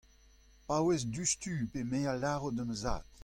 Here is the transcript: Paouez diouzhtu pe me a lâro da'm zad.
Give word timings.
Paouez 0.67 1.01
diouzhtu 1.05 1.55
pe 1.73 1.81
me 1.91 1.99
a 2.11 2.13
lâro 2.23 2.49
da'm 2.55 2.73
zad. 2.81 3.03